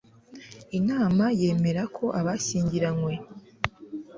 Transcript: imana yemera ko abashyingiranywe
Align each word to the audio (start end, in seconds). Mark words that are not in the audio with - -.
imana 0.79 1.23
yemera 1.39 1.83
ko 1.95 2.05
abashyingiranywe 2.19 3.13